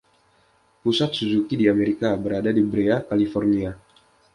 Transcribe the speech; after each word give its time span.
Pusat 0.81 1.11
Suzuki 1.17 1.53
di 1.57 1.65
Amerika 1.73 2.09
berada 2.23 2.49
di 2.57 2.63
Brea, 2.71 2.97
California. 3.09 3.69